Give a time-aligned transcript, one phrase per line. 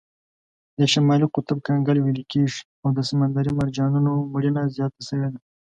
[0.79, 5.39] د شمالي قطب کنګل ویلې کیږي او د سمندري مرجانونو مړینه زیاته شوې ده.